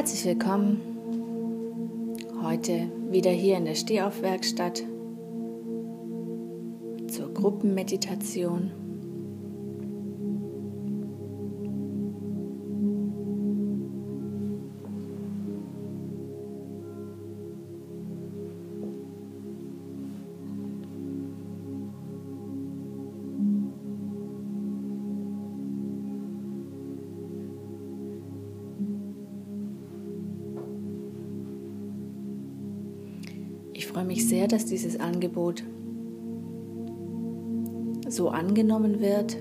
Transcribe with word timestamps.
Herzlich 0.00 0.24
willkommen 0.24 0.80
heute 2.42 2.90
wieder 3.10 3.30
hier 3.30 3.58
in 3.58 3.66
der 3.66 3.74
Stehaufwerkstatt 3.74 4.82
zur 7.06 7.34
Gruppenmeditation. 7.34 8.79
Sehr, 34.40 34.48
dass 34.48 34.64
dieses 34.64 34.98
Angebot 34.98 35.62
so 38.08 38.30
angenommen 38.30 38.98
wird, 39.00 39.36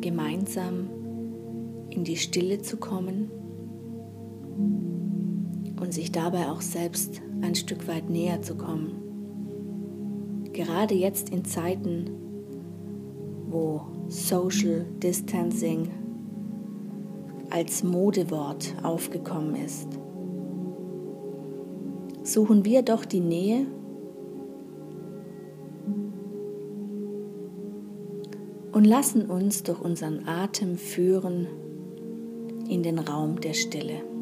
gemeinsam 0.00 0.88
in 1.90 2.04
die 2.04 2.16
Stille 2.16 2.62
zu 2.62 2.76
kommen 2.76 3.28
und 5.80 5.92
sich 5.92 6.12
dabei 6.12 6.48
auch 6.48 6.60
selbst 6.60 7.22
ein 7.40 7.56
Stück 7.56 7.88
weit 7.88 8.08
näher 8.08 8.40
zu 8.40 8.54
kommen. 8.54 8.92
Gerade 10.52 10.94
jetzt 10.94 11.30
in 11.30 11.44
Zeiten, 11.44 12.08
wo 13.48 13.80
Social 14.06 14.86
Distancing 15.02 15.88
als 17.50 17.82
Modewort 17.82 18.76
aufgekommen 18.84 19.56
ist 19.56 19.88
suchen 22.24 22.64
wir 22.64 22.82
doch 22.82 23.04
die 23.04 23.20
Nähe 23.20 23.66
und 28.74 28.84
lassen 28.84 29.26
uns 29.26 29.62
durch 29.62 29.80
unseren 29.80 30.26
Atem 30.26 30.76
führen 30.76 31.46
in 32.68 32.82
den 32.82 32.98
Raum 32.98 33.40
der 33.40 33.54
Stille. 33.54 34.13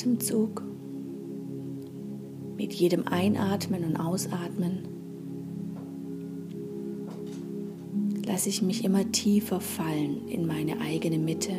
Atemzug, 0.00 0.62
mit 2.56 2.72
jedem 2.72 3.06
Einatmen 3.06 3.84
und 3.84 3.96
Ausatmen, 3.98 4.88
lasse 8.24 8.48
ich 8.48 8.62
mich 8.62 8.82
immer 8.82 9.12
tiefer 9.12 9.60
fallen 9.60 10.26
in 10.26 10.46
meine 10.46 10.80
eigene 10.80 11.18
Mitte. 11.18 11.52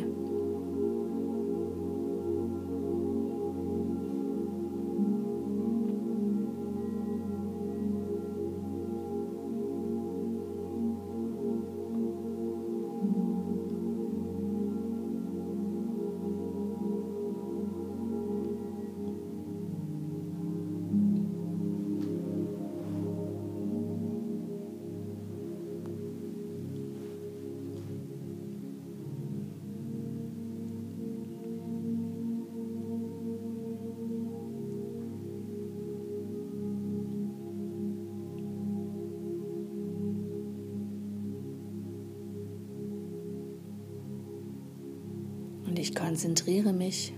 Und 45.71 45.79
ich 45.79 45.95
konzentriere 45.95 46.73
mich 46.73 47.13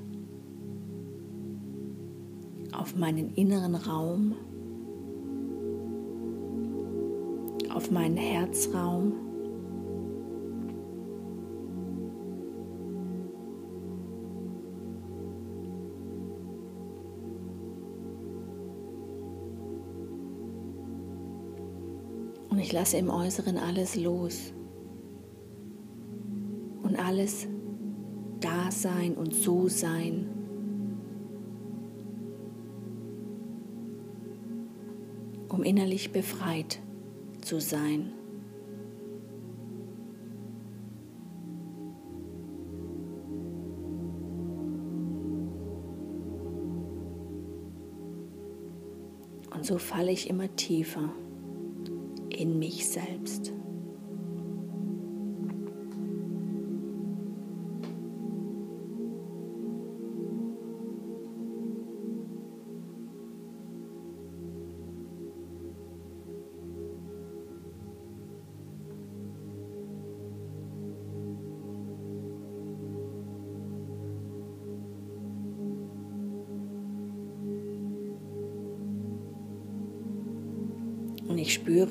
auf 2.72 2.96
meinen 2.96 3.34
inneren 3.34 3.74
Raum, 3.74 4.36
auf 7.74 7.90
meinen 7.90 8.16
Herzraum. 8.16 9.13
Und 22.52 22.59
ich 22.59 22.72
lasse 22.72 22.97
im 22.97 23.09
Äußeren 23.09 23.58
alles 23.58 23.96
los. 23.96 24.53
Und 26.84 27.00
alles 27.00 27.47
sein 28.82 29.16
und 29.16 29.34
so 29.34 29.68
sein. 29.68 30.30
um 35.54 35.64
innerlich 35.64 36.12
befreit 36.12 36.80
zu 37.42 37.62
sein. 37.62 38.12
Und 49.54 49.64
so 49.64 49.78
falle 49.78 50.12
ich 50.12 50.30
immer 50.30 50.54
tiefer 50.56 51.14
in 52.30 52.58
mich 52.58 52.88
selbst. 52.88 53.23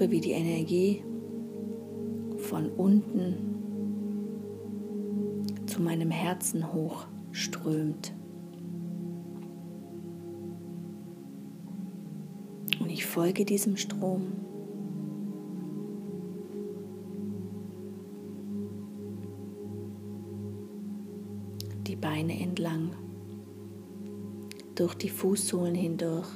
Spüre, 0.03 0.11
wie 0.11 0.21
die 0.21 0.33
Energie 0.33 1.05
von 2.39 2.71
unten 2.71 3.35
zu 5.67 5.81
meinem 5.81 6.11
Herzen 6.11 6.73
hoch 6.73 7.07
strömt. 7.31 8.13
Und 12.81 12.91
ich 12.91 13.07
folge 13.07 13.45
diesem 13.45 13.77
Strom. 13.77 14.33
Die 21.87 21.97
Beine 21.97 22.41
entlang, 22.41 22.91
durch 24.75 24.95
die 24.95 25.11
Fußsohlen 25.11 25.75
hindurch. 25.75 26.29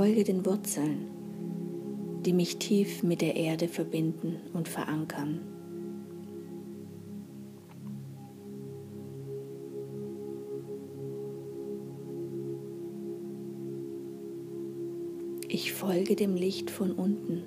Folge 0.00 0.24
den 0.24 0.46
Wurzeln, 0.46 1.10
die 2.24 2.32
mich 2.32 2.56
tief 2.56 3.02
mit 3.02 3.20
der 3.20 3.36
Erde 3.36 3.68
verbinden 3.68 4.36
und 4.54 4.66
verankern. 4.66 5.42
Ich 15.48 15.74
folge 15.74 16.16
dem 16.16 16.34
Licht 16.34 16.70
von 16.70 16.92
unten. 16.92 17.42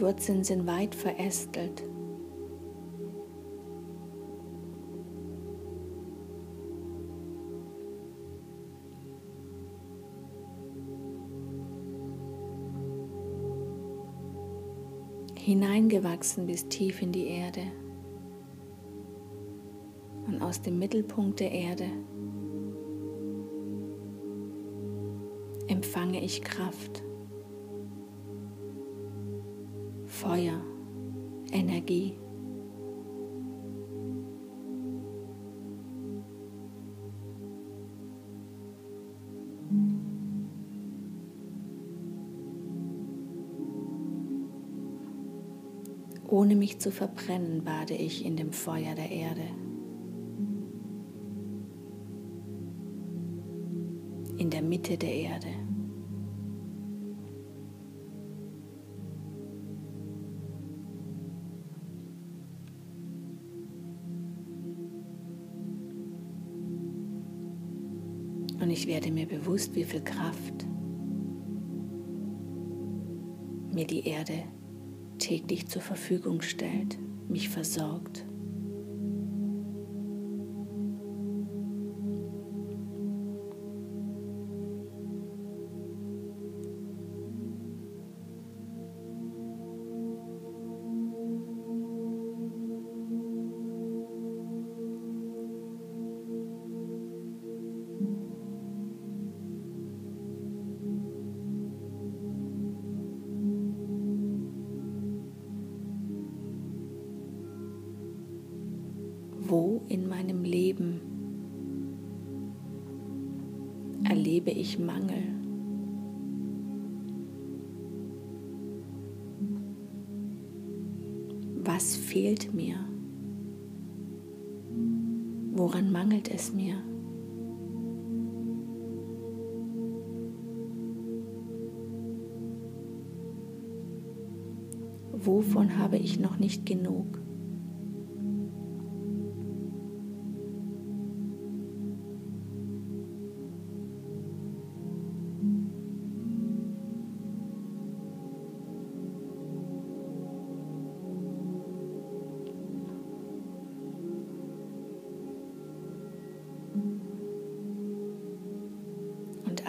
Wurzeln 0.00 0.44
sind 0.44 0.66
weit 0.66 0.94
verästelt. 0.94 1.82
hineingewachsen 15.48 16.44
bis 16.44 16.68
tief 16.68 17.00
in 17.00 17.10
die 17.10 17.28
Erde. 17.28 17.62
Und 20.26 20.42
aus 20.42 20.60
dem 20.60 20.78
Mittelpunkt 20.78 21.40
der 21.40 21.50
Erde 21.50 21.86
empfange 25.68 26.22
ich 26.22 26.42
Kraft, 26.42 27.02
Energie. 31.88 32.18
Ohne 46.30 46.56
mich 46.56 46.78
zu 46.78 46.92
verbrennen, 46.92 47.64
bade 47.64 47.94
ich 47.94 48.24
in 48.24 48.36
dem 48.36 48.52
Feuer 48.52 48.94
der 48.94 49.10
Erde. 49.10 49.48
In 54.36 54.50
der 54.50 54.62
Mitte 54.62 54.98
der 54.98 55.12
Erde. 55.12 55.57
Und 68.60 68.70
ich 68.70 68.86
werde 68.86 69.10
mir 69.10 69.26
bewusst, 69.26 69.74
wie 69.74 69.84
viel 69.84 70.02
Kraft 70.02 70.66
mir 73.72 73.86
die 73.86 74.06
Erde 74.08 74.44
täglich 75.18 75.68
zur 75.68 75.82
Verfügung 75.82 76.42
stellt, 76.42 76.98
mich 77.28 77.48
versorgt. 77.48 78.24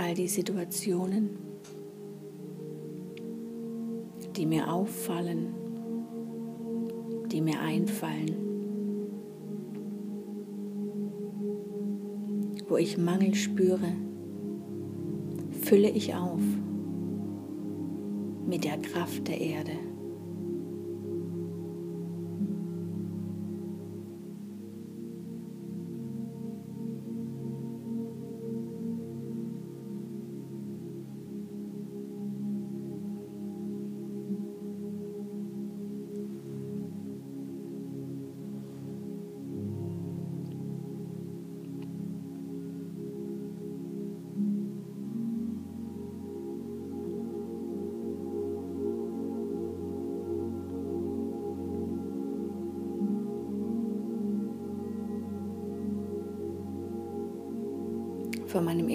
All 0.09 0.15
die 0.15 0.27
Situationen, 0.27 1.37
die 4.35 4.47
mir 4.47 4.73
auffallen, 4.73 5.53
die 7.27 7.41
mir 7.41 7.59
einfallen, 7.59 8.35
wo 12.67 12.77
ich 12.77 12.97
Mangel 12.97 13.35
spüre, 13.35 13.93
fülle 15.61 15.91
ich 15.91 16.15
auf 16.15 16.41
mit 18.47 18.63
der 18.63 18.79
Kraft 18.79 19.27
der 19.27 19.39
Erde. 19.39 19.88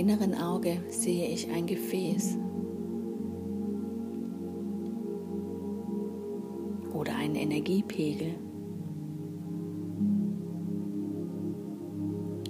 Inneren 0.04 0.34
Auge 0.34 0.82
sehe 0.90 1.28
ich 1.28 1.50
ein 1.50 1.66
Gefäß 1.66 2.36
oder 6.92 7.16
einen 7.16 7.36
Energiepegel. 7.36 8.34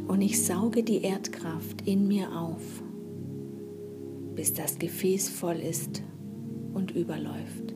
Und 0.08 0.20
ich 0.20 0.44
sauge 0.44 0.82
die 0.82 1.02
Erdkraft 1.02 1.86
in 1.86 2.08
mir 2.08 2.36
auf, 2.36 2.82
bis 4.34 4.52
das 4.52 4.76
Gefäß 4.80 5.28
voll 5.28 5.58
ist 5.58 6.02
und 6.72 6.90
überläuft. 6.90 7.72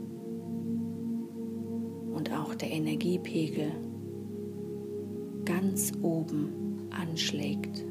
Und 2.13 2.33
auch 2.33 2.57
der 2.57 2.73
Energiepegel 2.73 3.71
ganz 5.45 5.93
oben 6.03 6.89
anschlägt. 6.91 7.85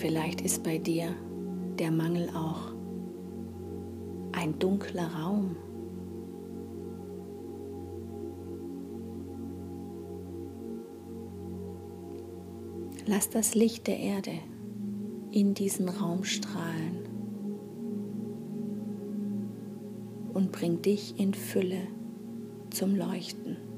Vielleicht 0.00 0.40
ist 0.40 0.62
bei 0.62 0.78
dir 0.78 1.14
der 1.78 1.90
Mangel 1.90 2.30
auch 2.30 2.72
ein 4.32 4.58
dunkler 4.58 5.08
Raum. 5.08 5.56
Lass 13.06 13.28
das 13.28 13.54
Licht 13.54 13.86
der 13.88 13.98
Erde 13.98 14.32
in 15.32 15.52
diesen 15.52 15.88
Raum 15.90 16.24
strahlen 16.24 17.06
und 20.32 20.50
bring 20.50 20.80
dich 20.80 21.18
in 21.20 21.34
Fülle 21.34 21.88
zum 22.70 22.96
Leuchten. 22.96 23.69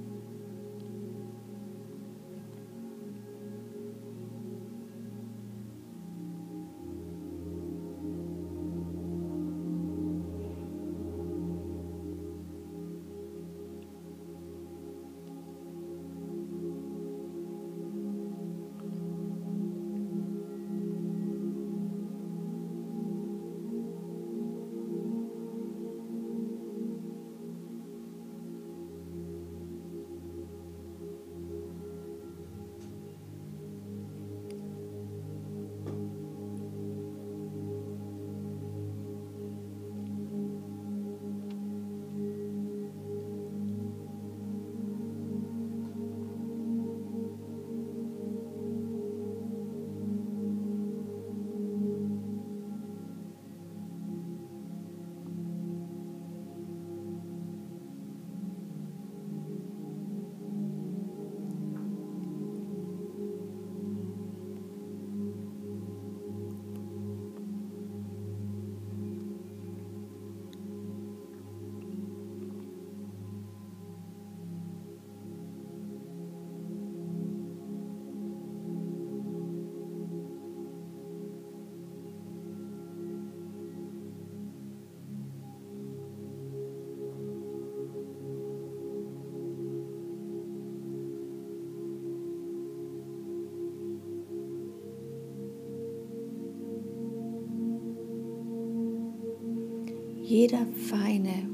Jeder 100.32 100.64
feine 100.88 101.46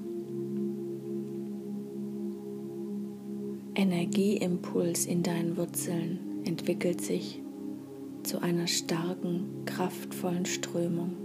Energieimpuls 3.74 5.04
in 5.04 5.24
deinen 5.24 5.56
Wurzeln 5.56 6.44
entwickelt 6.44 7.00
sich 7.00 7.42
zu 8.22 8.40
einer 8.40 8.68
starken, 8.68 9.64
kraftvollen 9.64 10.46
Strömung. 10.46 11.16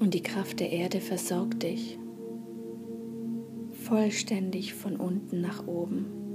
Und 0.00 0.12
die 0.12 0.22
Kraft 0.22 0.60
der 0.60 0.70
Erde 0.70 1.00
versorgt 1.00 1.62
dich 1.62 1.98
vollständig 3.72 4.74
von 4.74 4.96
unten 4.96 5.40
nach 5.40 5.66
oben. 5.66 6.25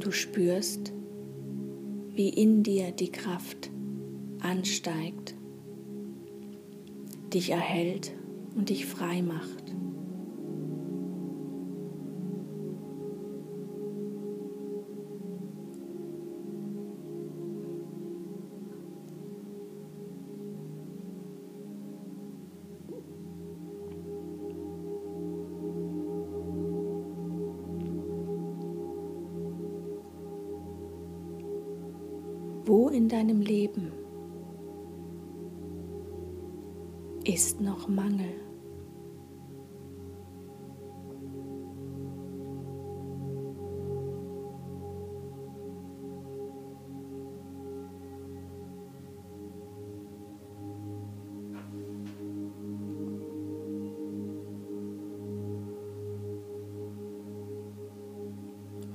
Du 0.00 0.12
spürst, 0.12 0.94
wie 2.14 2.30
in 2.30 2.62
dir 2.62 2.90
die 2.90 3.12
Kraft 3.12 3.70
ansteigt, 4.40 5.34
dich 7.34 7.50
erhält 7.50 8.12
und 8.56 8.70
dich 8.70 8.86
frei 8.86 9.20
macht. 9.20 9.74
Mangel? 37.90 38.40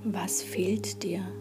Was 0.06 0.42
fehlt 0.42 1.04
dir? 1.04 1.35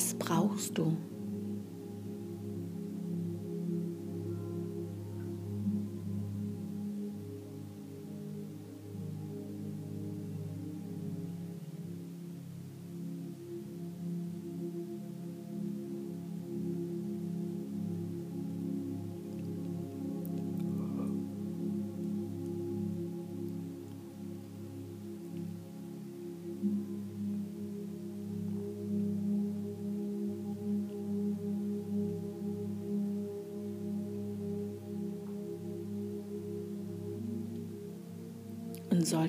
Was 0.00 0.14
brauchst 0.14 0.78
du? 0.78 0.96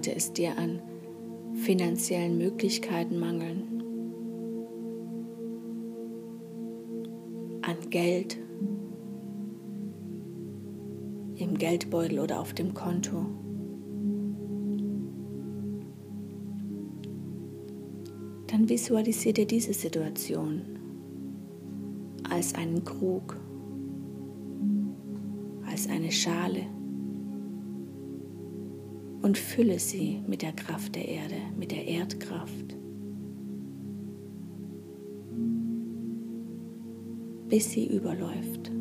Sollte 0.02 0.16
es 0.18 0.34
dir 0.34 0.58
an 0.58 0.82
finanziellen 1.54 2.36
Möglichkeiten 2.36 3.20
mangeln, 3.20 3.84
an 7.62 7.78
Geld. 7.92 8.40
Im 11.36 11.56
Geldbeutel 11.56 12.20
oder 12.20 12.40
auf 12.40 12.54
dem 12.54 12.74
Konto. 12.74 13.26
Dann 18.48 18.70
visualisiere 18.70 19.34
dir 19.34 19.46
diese 19.46 19.74
Situation 19.74 20.62
als 22.28 22.56
einen 22.56 22.84
Krug, 22.84 23.38
als 25.68 25.88
eine 25.88 26.12
Schale 26.12 26.66
und 29.22 29.38
fülle 29.38 29.80
sie 29.80 30.22
mit 30.28 30.42
der 30.42 30.54
Kraft 30.54 30.96
der 30.96 31.08
Erde, 31.08 31.36
mit 31.58 31.72
der 31.72 31.88
Erdkraft, 31.88 32.76
bis 37.48 37.72
sie 37.72 37.88
überläuft. 37.88 38.72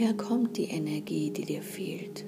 Woher 0.00 0.14
kommt 0.14 0.56
die 0.56 0.70
Energie, 0.70 1.30
die 1.30 1.44
dir 1.44 1.60
fehlt? 1.60 2.24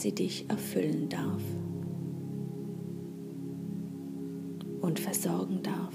Sie 0.00 0.14
dich 0.14 0.48
erfüllen 0.48 1.08
darf 1.10 1.42
und 4.80 4.98
versorgen 4.98 5.62
darf. 5.62 5.94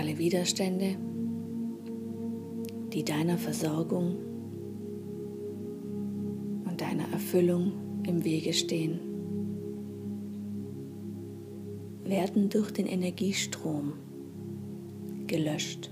Alle 0.00 0.16
Widerstände, 0.16 0.96
die 2.90 3.04
deiner 3.04 3.36
Versorgung 3.36 4.16
und 6.64 6.80
deiner 6.80 7.06
Erfüllung 7.12 7.72
im 8.06 8.24
Wege 8.24 8.54
stehen, 8.54 8.98
werden 12.04 12.48
durch 12.48 12.70
den 12.70 12.86
Energiestrom 12.86 13.92
gelöscht. 15.26 15.90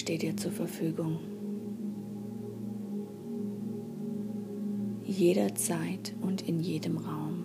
Steht 0.00 0.22
dir 0.22 0.36
zur 0.36 0.50
Verfügung. 0.50 1.18
Jederzeit 5.04 6.14
und 6.22 6.48
in 6.48 6.58
jedem 6.60 6.96
Raum. 6.96 7.39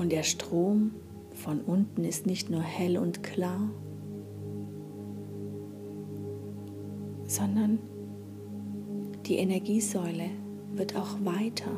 Und 0.00 0.12
der 0.12 0.22
Strom 0.22 0.92
von 1.34 1.60
unten 1.60 2.04
ist 2.04 2.24
nicht 2.24 2.48
nur 2.48 2.62
hell 2.62 2.96
und 2.96 3.22
klar, 3.22 3.68
sondern 7.26 7.78
die 9.26 9.36
Energiesäule 9.36 10.30
wird 10.72 10.96
auch 10.96 11.22
weiter. 11.22 11.70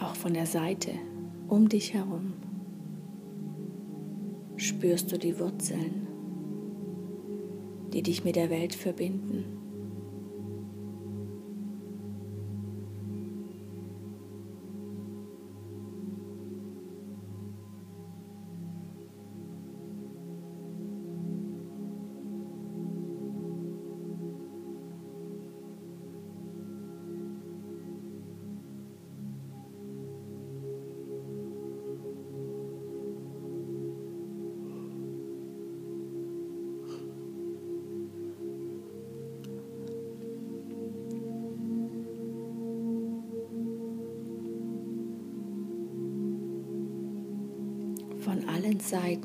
Auch 0.00 0.16
von 0.16 0.34
der 0.34 0.46
Seite 0.46 0.90
um 1.46 1.68
dich 1.68 1.94
herum 1.94 2.32
spürst 4.64 5.12
du 5.12 5.18
die 5.18 5.38
Wurzeln, 5.38 6.08
die 7.92 8.02
dich 8.02 8.24
mit 8.24 8.36
der 8.36 8.50
Welt 8.50 8.74
verbinden. 8.74 9.63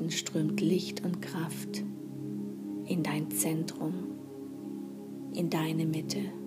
Seiten 0.00 0.10
strömt 0.10 0.60
Licht 0.62 1.04
und 1.04 1.20
Kraft 1.20 1.84
in 2.86 3.02
dein 3.02 3.30
Zentrum, 3.30 4.14
in 5.34 5.50
deine 5.50 5.84
Mitte. 5.84 6.39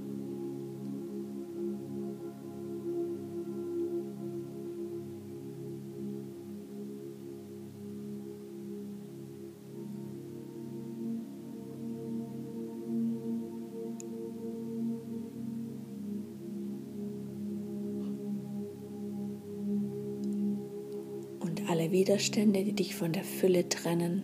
Widerstände, 22.04 22.66
die 22.66 22.74
dich 22.74 22.96
von 22.96 23.14
der 23.14 23.24
Fülle 23.24 23.70
trennen, 23.70 24.24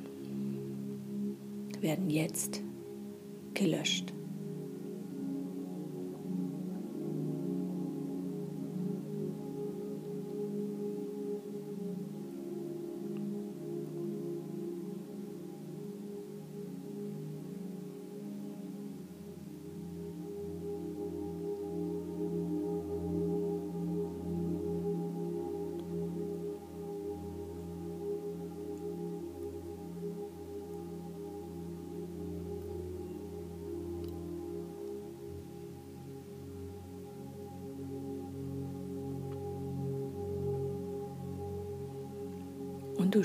werden 1.79 2.09
jetzt 2.09 2.59
gelöscht. 3.53 4.11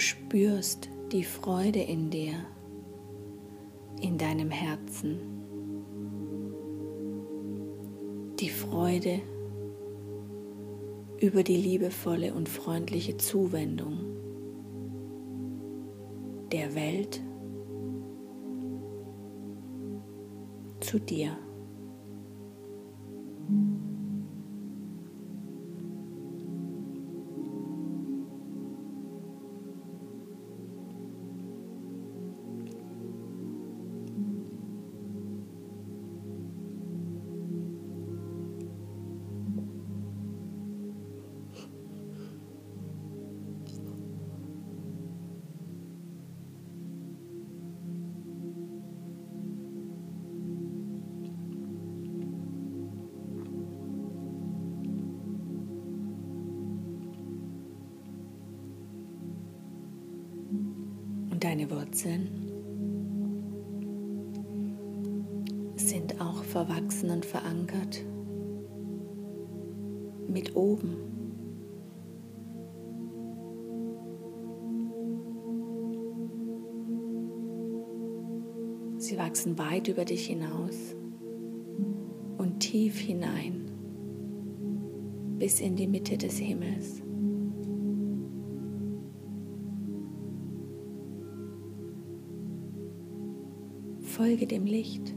Spürst 0.04 0.90
die 1.12 1.24
Freude 1.24 1.80
in 1.80 2.10
dir, 2.10 2.34
in 4.00 4.18
deinem 4.18 4.50
Herzen, 4.50 5.18
die 8.38 8.50
Freude 8.50 9.20
über 11.20 11.42
die 11.42 11.56
liebevolle 11.56 12.34
und 12.34 12.48
freundliche 12.48 13.16
Zuwendung 13.16 13.98
der 16.52 16.74
Welt 16.74 17.22
zu 20.80 20.98
dir. 20.98 21.38
Wachsen 79.34 79.58
weit 79.58 79.88
über 79.88 80.04
dich 80.04 80.28
hinaus 80.28 80.94
und 82.38 82.60
tief 82.60 83.00
hinein 83.00 83.68
bis 85.40 85.60
in 85.60 85.74
die 85.74 85.88
Mitte 85.88 86.16
des 86.16 86.38
Himmels. 86.38 87.02
Folge 94.02 94.46
dem 94.46 94.66
Licht. 94.66 95.12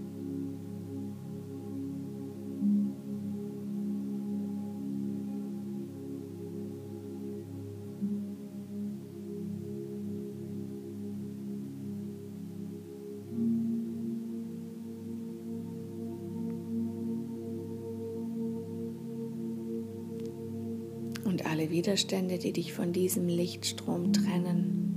Widerstände, 21.69 22.37
die 22.37 22.53
dich 22.53 22.73
von 22.73 22.93
diesem 22.93 23.27
Lichtstrom 23.27 24.13
trennen, 24.13 24.87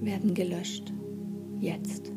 werden 0.00 0.34
gelöscht. 0.34 0.92
Jetzt. 1.60 2.12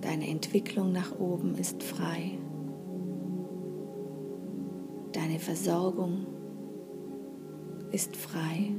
Deine 0.00 0.28
Entwicklung 0.28 0.92
nach 0.92 1.18
oben 1.18 1.54
ist 1.54 1.82
frei. 1.82 2.38
Deine 5.12 5.38
Versorgung 5.38 6.26
ist 7.92 8.16
frei. 8.16 8.74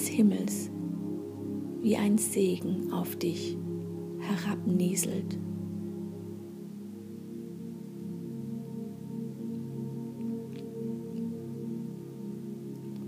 Des 0.00 0.08
Himmels 0.08 0.70
wie 1.82 1.96
ein 1.96 2.16
Segen 2.16 2.90
auf 2.90 3.16
dich 3.16 3.58
herabnieselt. 4.18 5.38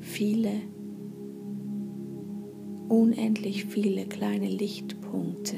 Viele, 0.00 0.50
unendlich 2.90 3.64
viele 3.64 4.04
kleine 4.04 4.48
Lichtpunkte 4.48 5.56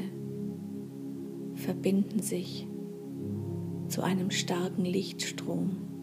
verbinden 1.54 2.20
sich 2.20 2.68
zu 3.88 4.02
einem 4.02 4.30
starken 4.30 4.84
Lichtstrom. 4.84 5.93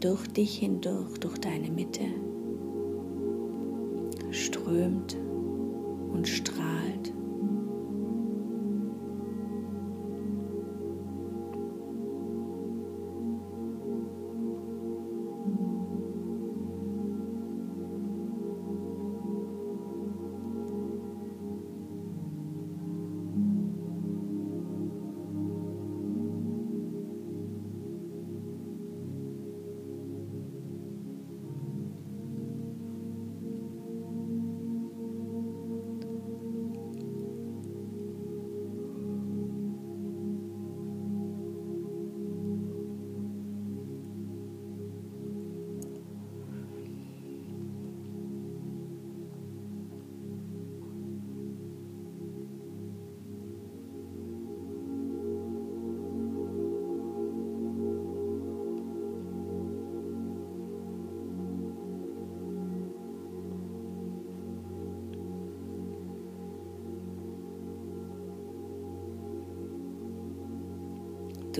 Durch 0.00 0.26
dich 0.28 0.58
hindurch, 0.58 1.18
durch 1.18 1.38
deine 1.38 1.70
Mitte 1.70 2.04
strömt 4.30 5.16
und 6.12 6.28
strahlt. 6.28 7.07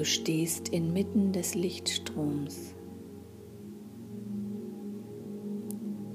Stehst 0.09 0.71
inmitten 0.71 1.33
des 1.33 1.55
Lichtstroms, 1.55 2.75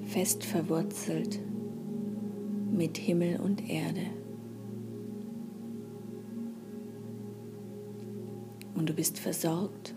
fest 0.06 0.44
verwurzelt 0.44 1.40
mit 2.72 2.98
Himmel 2.98 3.40
und 3.40 3.70
Erde. 3.70 4.02
Und 8.74 8.90
du 8.90 8.94
bist 8.94 9.20
versorgt, 9.20 9.94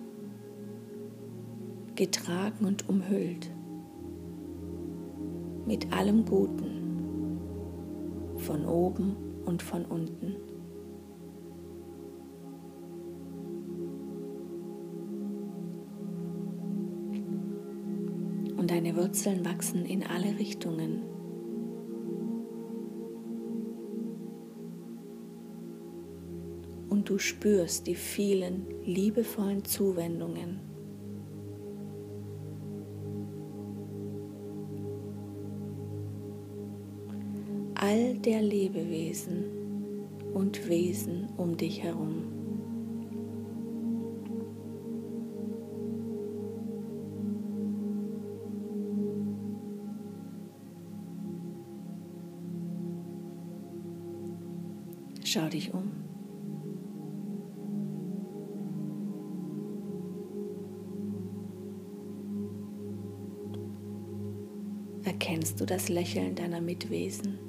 getragen 1.94 2.66
und 2.66 2.88
umhüllt 2.90 3.50
mit 5.66 5.90
allem 5.92 6.26
Guten 6.26 7.40
von 8.36 8.66
oben 8.66 9.16
und 9.46 9.62
von 9.62 9.86
unten. 9.86 10.36
Und 18.66 18.72
deine 18.72 18.96
Wurzeln 18.96 19.44
wachsen 19.44 19.86
in 19.86 20.02
alle 20.02 20.40
Richtungen. 20.40 21.04
Und 26.88 27.08
du 27.08 27.16
spürst 27.16 27.86
die 27.86 27.94
vielen 27.94 28.66
liebevollen 28.84 29.64
Zuwendungen. 29.64 30.58
All 37.76 38.14
der 38.18 38.42
Lebewesen 38.42 39.44
und 40.34 40.68
Wesen 40.68 41.28
um 41.36 41.56
dich 41.56 41.84
herum. 41.84 42.45
Schau 55.36 55.48
dich 55.50 55.74
um. 55.74 55.92
Erkennst 65.04 65.60
du 65.60 65.66
das 65.66 65.90
Lächeln 65.90 66.34
deiner 66.36 66.62
Mitwesen? 66.62 67.45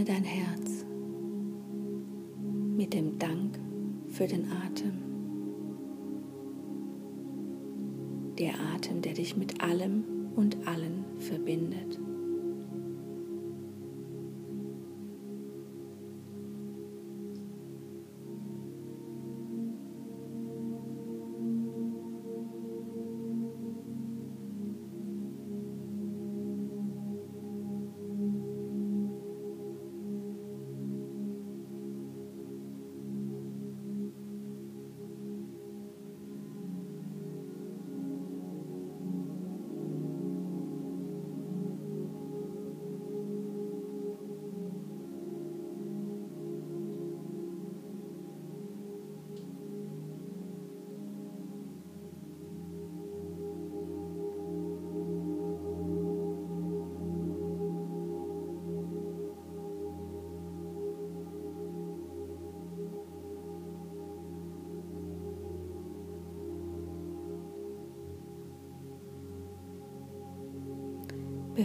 Öffne 0.00 0.04
dein 0.04 0.24
Herz 0.24 0.84
mit 2.76 2.94
dem 2.94 3.18
Dank 3.18 3.58
für 4.08 4.26
den 4.26 4.46
Atem. 4.50 4.92
Der 8.38 8.54
Atem, 8.74 9.02
der 9.02 9.12
dich 9.12 9.36
mit 9.36 9.62
allem 9.62 10.04
und 10.36 10.66
allen 10.66 11.04
verbindet. 11.18 11.98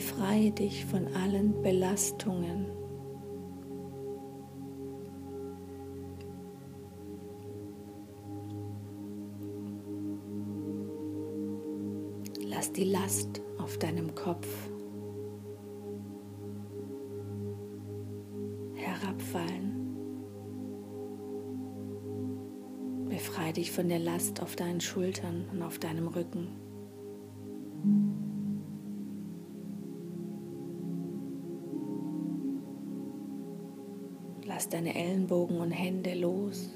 Befreie 0.06 0.52
dich 0.52 0.86
von 0.86 1.08
allen 1.16 1.64
Belastungen. 1.64 2.68
Lass 12.44 12.72
die 12.72 12.84
Last 12.84 13.42
auf 13.58 13.80
deinem 13.80 14.14
Kopf 14.14 14.48
herabfallen. 18.76 19.88
Befreie 23.10 23.54
dich 23.54 23.72
von 23.72 23.90
der 23.90 23.98
Last 24.00 24.40
auf 24.40 24.56
deinen 24.56 24.82
Schultern 24.82 25.46
und 25.52 25.64
auf 25.64 25.80
deinem 25.80 26.08
Rücken. 26.08 26.65
Lass 34.66 34.72
deine 34.72 34.96
Ellenbogen 34.96 35.60
und 35.60 35.70
Hände 35.70 36.16
los. 36.16 36.72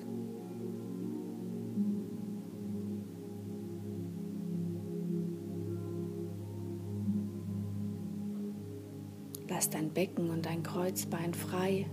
Lass 9.47 9.71
dein 9.71 9.89
Becken 9.91 10.30
und 10.30 10.45
dein 10.45 10.62
Kreuzbein 10.62 11.34
frei. 11.34 11.88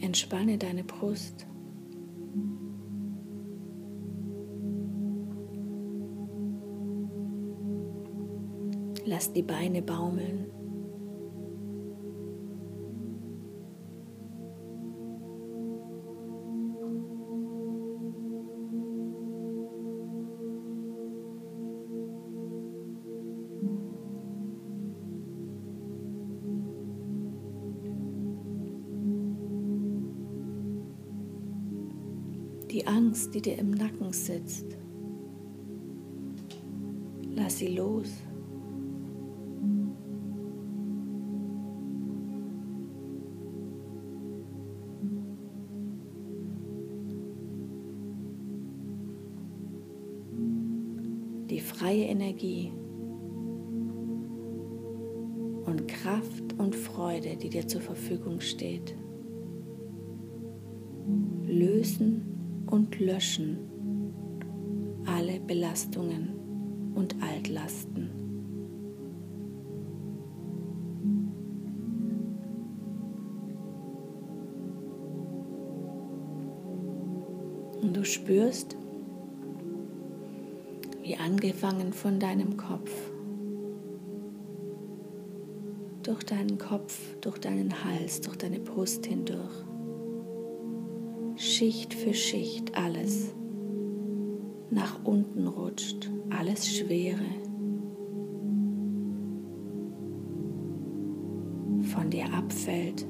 Entspanne 0.00 0.58
deine 0.58 0.82
Brust. 0.82 1.45
Lass 9.16 9.32
die 9.32 9.42
Beine 9.42 9.80
baumeln. 9.80 10.44
Die 32.70 32.86
Angst, 32.86 33.34
die 33.34 33.40
dir 33.40 33.58
im 33.58 33.70
Nacken 33.70 34.12
sitzt, 34.12 34.76
lass 37.34 37.56
sie 37.56 37.68
los. 37.68 38.25
Freie 51.86 52.06
Energie 52.06 52.72
und 55.66 55.86
Kraft 55.86 56.58
und 56.58 56.74
Freude, 56.74 57.36
die 57.36 57.48
dir 57.48 57.68
zur 57.68 57.80
Verfügung 57.80 58.40
steht. 58.40 58.96
Lösen 61.46 62.64
und 62.68 62.98
löschen 62.98 63.58
alle 65.06 65.38
Belastungen 65.38 66.92
und 66.96 67.14
Altlasten. 67.22 68.10
Und 77.80 77.96
du 77.96 78.04
spürst, 78.04 78.76
wie 81.06 81.16
angefangen 81.16 81.92
von 81.92 82.18
deinem 82.18 82.56
Kopf, 82.56 82.90
durch 86.02 86.24
deinen 86.24 86.58
Kopf, 86.58 86.98
durch 87.20 87.38
deinen 87.38 87.84
Hals, 87.84 88.20
durch 88.22 88.36
deine 88.36 88.58
Brust 88.58 89.06
hindurch, 89.06 89.64
Schicht 91.36 91.94
für 91.94 92.12
Schicht 92.12 92.76
alles 92.76 93.32
nach 94.70 95.04
unten 95.04 95.46
rutscht, 95.46 96.10
alles 96.28 96.76
Schwere. 96.76 97.20
Von 101.82 102.10
dir 102.10 102.34
abfällt, 102.34 103.06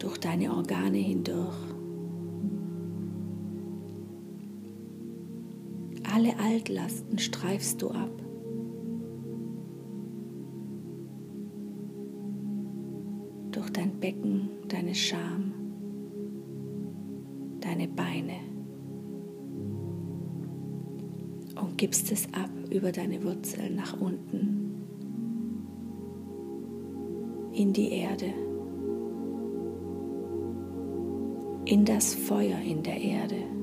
durch 0.00 0.18
deine 0.18 0.52
Organe 0.52 0.98
hindurch 0.98 1.67
Altlasten 6.58 7.18
streifst 7.18 7.80
du 7.80 7.90
ab. 7.90 8.10
Durch 13.52 13.70
dein 13.70 14.00
Becken, 14.00 14.48
deine 14.66 14.92
Scham, 14.92 15.52
deine 17.60 17.86
Beine. 17.86 18.40
Und 21.62 21.78
gibst 21.78 22.10
es 22.10 22.26
ab 22.34 22.50
über 22.70 22.90
deine 22.90 23.22
Wurzeln 23.22 23.76
nach 23.76 24.00
unten. 24.00 24.82
In 27.52 27.72
die 27.72 27.92
Erde, 27.92 28.34
in 31.66 31.84
das 31.84 32.14
Feuer 32.14 32.58
in 32.58 32.82
der 32.82 33.00
Erde 33.00 33.57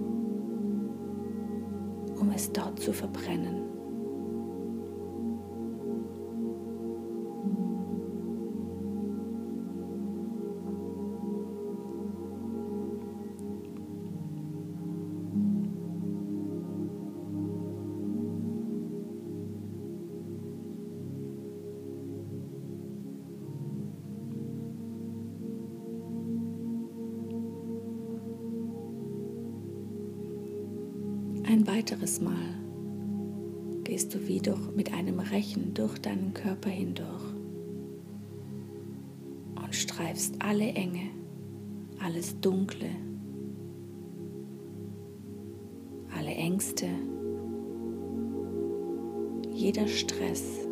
um 2.19 2.32
es 2.32 2.51
dort 2.51 2.80
zu 2.80 2.93
verbrennen. 2.93 3.64
Deinen 36.05 36.33
Körper 36.33 36.69
hindurch 36.69 37.23
und 39.55 39.73
streifst 39.73 40.35
alle 40.39 40.67
Enge, 40.73 41.09
alles 41.99 42.39
Dunkle, 42.39 42.89
alle 46.15 46.31
Ängste, 46.31 46.87
jeder 49.51 49.87
Stress, 49.87 50.67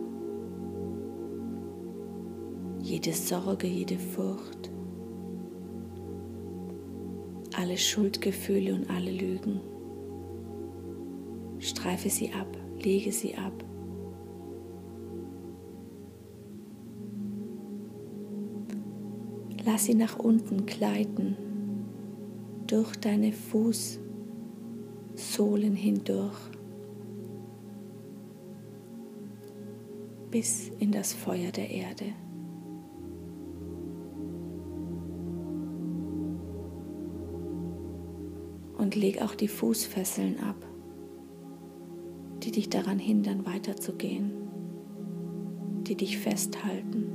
jede 2.81 3.13
Sorge, 3.13 3.67
jede 3.67 3.97
Furcht, 3.97 4.71
alle 7.55 7.77
Schuldgefühle 7.77 8.75
und 8.75 8.89
alle 8.89 9.11
Lügen. 9.11 9.61
Streife 11.59 12.09
sie 12.09 12.31
ab 12.33 12.57
lege 12.83 13.11
sie 13.11 13.35
ab. 13.35 13.53
Lass 19.73 19.85
sie 19.85 19.95
nach 19.95 20.19
unten 20.19 20.67
gleiten, 20.67 21.35
durch 22.67 22.95
deine 22.95 23.31
Fußsohlen 23.31 23.97
hindurch, 25.75 26.37
bis 30.29 30.69
in 30.77 30.91
das 30.91 31.13
Feuer 31.13 31.49
der 31.49 31.71
Erde. 31.71 32.05
Und 38.77 38.95
leg 38.95 39.23
auch 39.23 39.33
die 39.33 39.47
Fußfesseln 39.47 40.39
ab 40.39 40.67
die 42.43 42.51
dich 42.51 42.69
daran 42.69 42.99
hindern, 42.99 43.45
weiterzugehen, 43.45 44.33
die 45.87 45.95
dich 45.95 46.17
festhalten. 46.17 47.12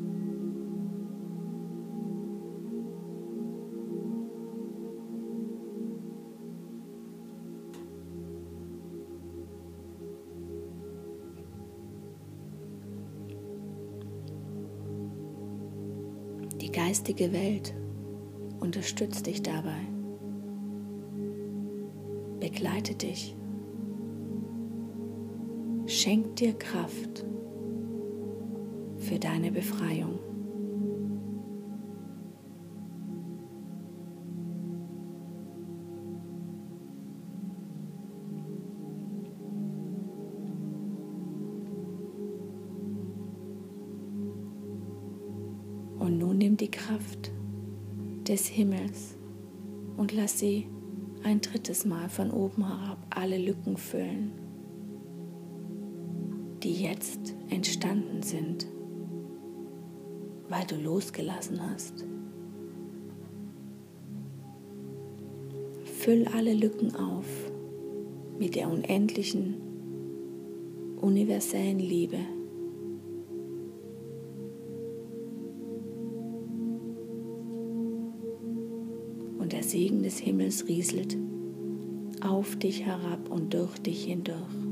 Geistige 17.08 17.32
Welt 17.32 17.74
unterstützt 18.60 19.26
dich 19.26 19.42
dabei, 19.42 19.80
begleitet 22.38 23.00
dich 23.00 23.34
schenkt 25.86 26.38
dir 26.38 26.52
Kraft 26.52 27.24
für 28.98 29.18
deine 29.18 29.50
Befreiung. 29.50 30.18
Himmels 48.58 49.16
und 49.96 50.12
lass 50.12 50.38
sie 50.38 50.66
ein 51.22 51.40
drittes 51.40 51.84
Mal 51.84 52.08
von 52.08 52.30
oben 52.30 52.66
herab 52.66 52.98
alle 53.10 53.38
Lücken 53.38 53.76
füllen 53.76 54.32
die 56.62 56.82
jetzt 56.82 57.34
entstanden 57.50 58.22
sind, 58.22 58.66
weil 60.48 60.64
du 60.66 60.76
losgelassen 60.76 61.60
hast. 61.70 62.04
Füll 65.84 66.26
alle 66.28 66.54
Lücken 66.54 66.94
auf 66.96 67.26
mit 68.38 68.54
der 68.54 68.70
unendlichen, 68.70 69.56
universellen 71.00 71.78
Liebe. 71.78 72.18
Segen 79.78 80.02
des 80.02 80.18
Himmels 80.18 80.66
rieselt 80.66 81.16
auf 82.20 82.56
dich 82.56 82.84
herab 82.84 83.30
und 83.30 83.54
durch 83.54 83.78
dich 83.78 84.06
hindurch. 84.06 84.67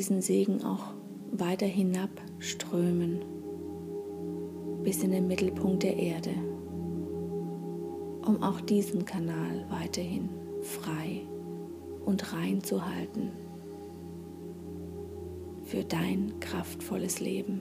Diesen 0.00 0.22
Segen 0.22 0.64
auch 0.64 0.94
weiter 1.30 1.66
hinabströmen 1.66 3.20
bis 4.82 5.02
in 5.02 5.10
den 5.10 5.26
Mittelpunkt 5.26 5.82
der 5.82 5.94
Erde, 5.94 6.30
um 8.26 8.42
auch 8.42 8.62
diesen 8.62 9.04
Kanal 9.04 9.66
weiterhin 9.68 10.30
frei 10.62 11.20
und 12.06 12.32
rein 12.32 12.64
zu 12.64 12.82
halten 12.82 13.30
für 15.64 15.84
dein 15.84 16.40
kraftvolles 16.40 17.20
Leben. 17.20 17.60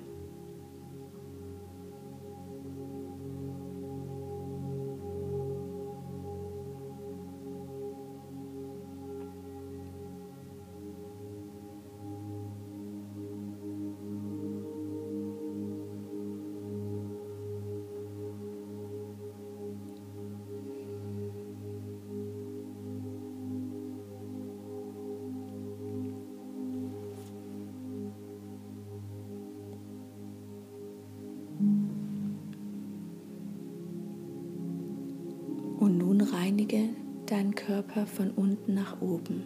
Körper 38.00 38.06
von 38.08 38.32
unten 38.32 38.74
nach 38.74 39.02
oben. 39.02 39.44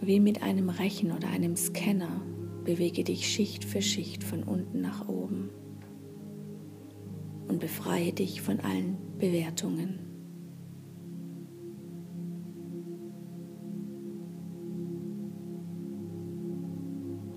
Wie 0.00 0.18
mit 0.18 0.42
einem 0.42 0.70
Rechen 0.70 1.12
oder 1.12 1.28
einem 1.28 1.54
Scanner 1.54 2.22
bewege 2.64 3.04
dich 3.04 3.28
Schicht 3.28 3.64
für 3.64 3.82
Schicht 3.82 4.24
von 4.24 4.42
unten 4.42 4.80
nach 4.80 5.08
oben 5.08 5.50
und 7.48 7.60
befreie 7.60 8.12
dich 8.12 8.40
von 8.40 8.60
allen 8.60 8.96
Bewertungen. 9.18 10.00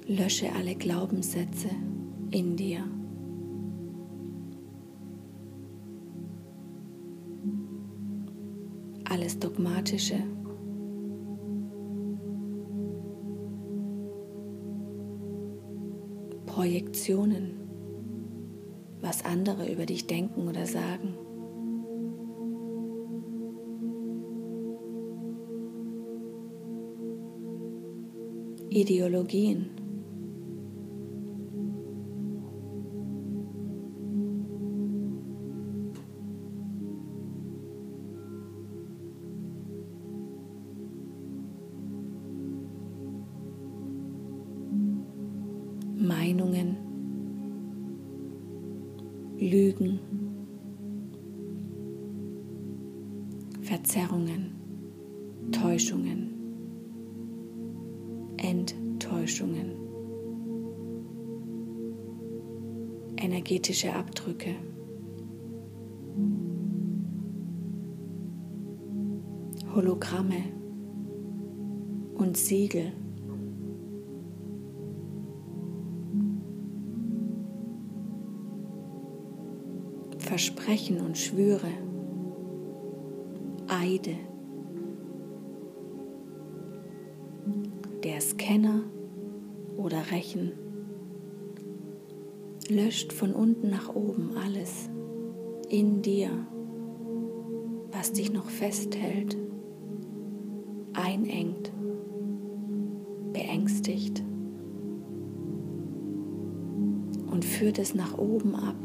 Lösche 0.08 0.52
alle 0.54 0.76
Glaubenssätze 0.76 1.70
in 2.32 2.56
dir. 2.56 3.01
alles 9.22 9.38
Dogmatische. 9.38 10.16
Projektionen, 16.48 17.52
was 19.00 19.24
andere 19.24 19.72
über 19.72 19.86
dich 19.86 20.08
denken 20.08 20.48
oder 20.48 20.66
sagen. 20.66 21.14
Ideologien. 28.70 29.81
Energetische 63.82 63.94
Abdrücke. 63.94 64.56
Hologramme 69.74 70.44
und 72.16 72.38
Siegel. 72.38 72.94
Versprechen 80.20 81.02
und 81.02 81.18
Schwüre, 81.18 81.68
löscht 92.92 93.14
von 93.14 93.32
unten 93.32 93.70
nach 93.70 93.96
oben 93.96 94.32
alles 94.36 94.90
in 95.70 96.02
dir, 96.02 96.30
was 97.90 98.12
dich 98.12 98.34
noch 98.34 98.50
festhält, 98.50 99.38
einengt, 100.92 101.72
beängstigt 103.32 104.22
und 107.32 107.46
führt 107.46 107.80
es 107.80 107.96
nach 107.96 108.18
oben 108.18 108.56
ab 108.56 108.76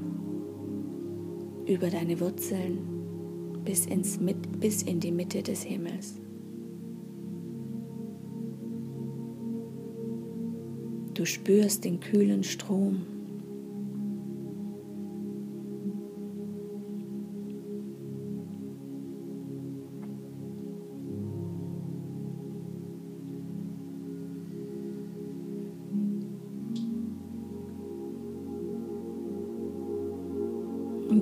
über 1.67 1.91
deine 1.91 2.21
Wurzeln 2.21 2.79
bis, 3.65 3.87
ins, 3.87 4.21
bis 4.61 4.85
in 4.85 5.01
die 5.01 5.11
Mitte 5.11 5.43
des 5.43 5.65
Himmels. 5.65 6.15
Du 11.15 11.25
spürst 11.25 11.85
den 11.85 11.99
kühlen 11.99 12.45
Strom. 12.45 13.16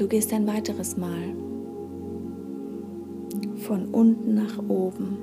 Du 0.05 0.09
gehst 0.09 0.34
ein 0.34 0.46
weiteres 0.46 0.98
Mal. 0.98 1.34
Von 3.57 3.86
unten 3.86 4.34
nach 4.34 4.59
oben, 4.68 5.16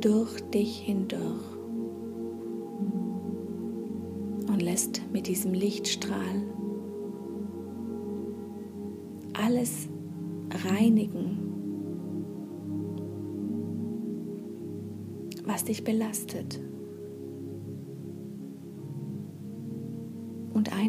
durch 0.00 0.40
dich 0.50 0.80
hindurch. 0.80 1.22
Und 4.48 4.60
lässt 4.60 5.02
mit 5.12 5.28
diesem 5.28 5.54
Lichtstrahl 5.54 6.42
alles 9.34 9.88
reinigen, 10.64 11.38
was 15.44 15.62
dich 15.62 15.84
belastet. 15.84 16.60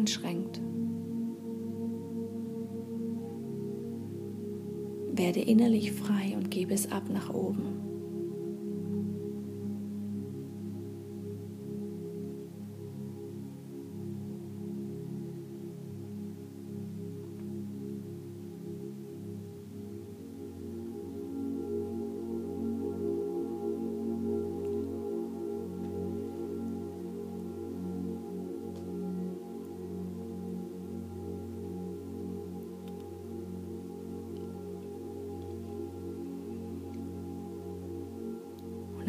Einschränkt. 0.08 0.60
Werde 5.12 5.40
innerlich 5.40 5.92
frei 5.92 6.34
und 6.36 6.50
gebe 6.50 6.72
es 6.72 6.90
ab 6.90 7.10
nach 7.10 7.32
oben. 7.34 7.97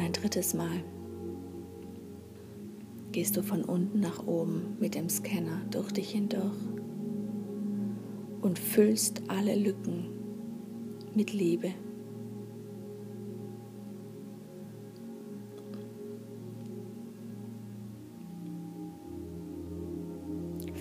Ein 0.09 0.13
drittes 0.13 0.55
Mal 0.55 0.83
gehst 3.11 3.37
du 3.37 3.43
von 3.43 3.63
unten 3.63 3.99
nach 3.99 4.25
oben 4.25 4.75
mit 4.79 4.95
dem 4.95 5.07
Scanner 5.07 5.61
durch 5.69 5.91
dich 5.91 6.09
hindurch 6.09 6.57
und 8.41 8.57
füllst 8.57 9.21
alle 9.27 9.55
Lücken 9.55 10.07
mit 11.13 11.31
Liebe. 11.31 11.73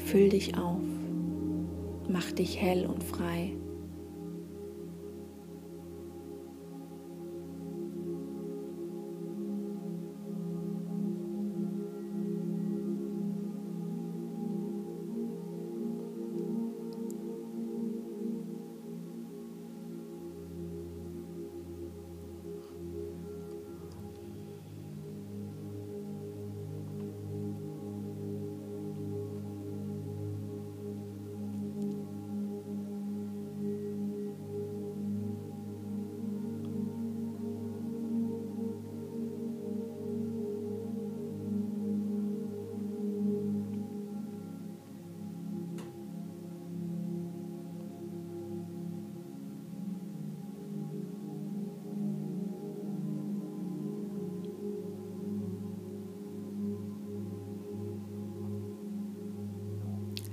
Füll 0.07 0.31
dich 0.31 0.57
auf, 0.57 0.81
mach 2.09 2.33
dich 2.33 2.59
hell 2.59 2.87
und 2.87 3.05
frei. 3.05 3.53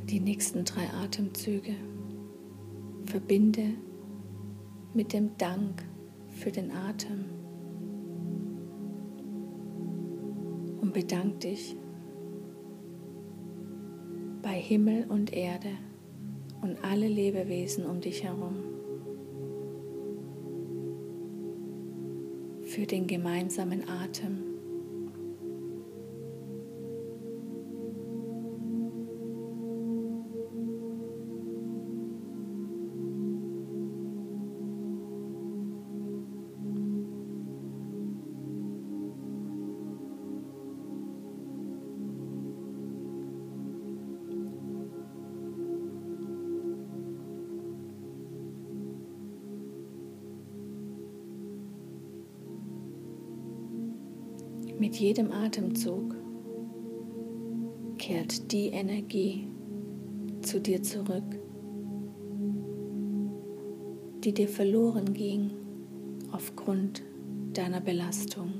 Die 0.09 0.19
nächsten 0.19 0.65
drei 0.65 0.87
Atemzüge 1.03 1.75
verbinde 3.05 3.73
mit 4.93 5.13
dem 5.13 5.35
Dank 5.37 5.83
für 6.29 6.51
den 6.51 6.71
Atem 6.71 7.25
und 10.81 10.93
bedank 10.93 11.39
dich 11.39 11.75
bei 14.41 14.53
Himmel 14.53 15.05
und 15.09 15.33
Erde 15.33 15.71
und 16.61 16.83
alle 16.83 17.07
Lebewesen 17.07 17.85
um 17.85 17.99
dich 17.99 18.23
herum 18.23 18.57
für 22.61 22.85
den 22.85 23.07
gemeinsamen 23.07 23.87
Atem. 23.87 24.54
Mit 54.95 55.01
jedem 55.01 55.33
Atemzug 55.33 56.15
kehrt 57.97 58.53
die 58.53 58.67
Energie 58.67 59.45
zu 60.41 60.61
dir 60.61 60.83
zurück, 60.83 61.37
die 64.23 64.33
dir 64.33 64.47
verloren 64.47 65.13
ging 65.13 65.51
aufgrund 66.31 67.03
deiner 67.51 67.81
Belastung. 67.81 68.53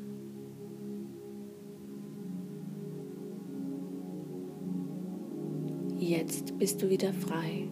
Jetzt 5.97 6.59
bist 6.59 6.81
du 6.81 6.89
wieder 6.89 7.13
frei. 7.13 7.69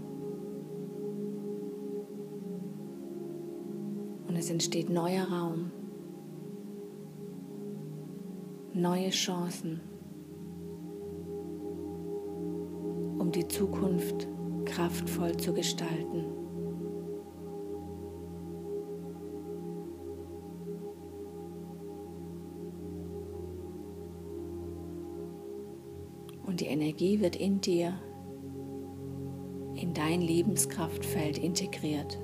Und 4.26 4.38
es 4.38 4.50
entsteht 4.50 4.90
neuer 4.90 5.26
Raum, 5.26 5.70
neue 8.84 9.12
Chancen, 9.12 9.80
um 13.18 13.32
die 13.32 13.48
Zukunft 13.48 14.28
kraftvoll 14.66 15.38
zu 15.38 15.54
gestalten. 15.54 16.26
Und 26.46 26.60
die 26.60 26.66
Energie 26.66 27.22
wird 27.22 27.38
in 27.38 27.62
dir 27.62 27.94
in 29.76 29.94
dein 29.94 30.20
Lebenskraftfeld 30.20 31.38
integriert, 31.38 32.20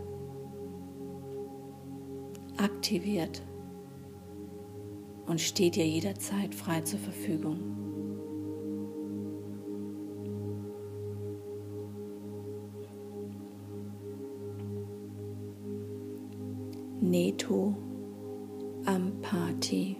aktiviert 2.57 3.43
und 5.30 5.39
steht 5.39 5.75
dir 5.75 5.86
jederzeit 5.86 6.55
frei 6.55 6.82
zur 6.82 6.97
Verfügung. 6.97 7.59
Neto 16.99 17.75
Ampati. 18.86 19.99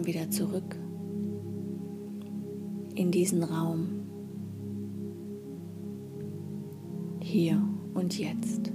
Komm 0.00 0.06
wieder 0.06 0.30
zurück 0.30 0.76
in 2.94 3.10
diesen 3.10 3.42
Raum, 3.42 4.06
hier 7.20 7.62
und 7.92 8.18
jetzt. 8.18 8.69